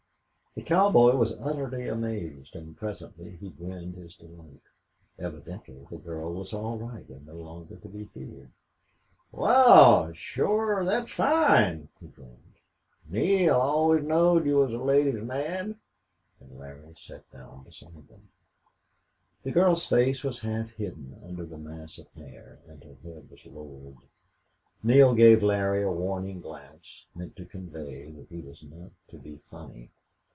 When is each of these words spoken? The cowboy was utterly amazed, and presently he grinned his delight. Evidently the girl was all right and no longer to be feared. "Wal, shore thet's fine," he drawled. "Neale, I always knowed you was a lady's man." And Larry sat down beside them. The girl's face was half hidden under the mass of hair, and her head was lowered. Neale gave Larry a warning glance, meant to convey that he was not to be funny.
The 0.53 0.63
cowboy 0.63 1.15
was 1.15 1.31
utterly 1.39 1.87
amazed, 1.87 2.57
and 2.57 2.75
presently 2.75 3.37
he 3.37 3.51
grinned 3.51 3.95
his 3.95 4.17
delight. 4.17 4.59
Evidently 5.17 5.87
the 5.89 5.95
girl 5.95 6.33
was 6.33 6.51
all 6.51 6.77
right 6.77 7.07
and 7.07 7.25
no 7.25 7.35
longer 7.35 7.77
to 7.77 7.87
be 7.87 8.03
feared. 8.03 8.51
"Wal, 9.31 10.11
shore 10.11 10.83
thet's 10.83 11.13
fine," 11.13 11.87
he 12.01 12.07
drawled. 12.07 12.37
"Neale, 13.07 13.61
I 13.61 13.63
always 13.63 14.03
knowed 14.03 14.45
you 14.45 14.57
was 14.57 14.73
a 14.73 14.77
lady's 14.77 15.23
man." 15.23 15.79
And 16.41 16.59
Larry 16.59 16.95
sat 16.99 17.31
down 17.31 17.63
beside 17.63 18.09
them. 18.09 18.27
The 19.43 19.51
girl's 19.51 19.87
face 19.87 20.21
was 20.21 20.41
half 20.41 20.71
hidden 20.71 21.17
under 21.23 21.45
the 21.45 21.57
mass 21.57 21.97
of 21.97 22.11
hair, 22.11 22.59
and 22.67 22.83
her 22.83 22.97
head 23.05 23.29
was 23.31 23.45
lowered. 23.45 23.99
Neale 24.83 25.15
gave 25.15 25.41
Larry 25.41 25.81
a 25.83 25.89
warning 25.89 26.41
glance, 26.41 27.05
meant 27.15 27.37
to 27.37 27.45
convey 27.45 28.11
that 28.11 28.27
he 28.27 28.41
was 28.41 28.61
not 28.63 28.91
to 29.11 29.17
be 29.17 29.37
funny. 29.49 29.89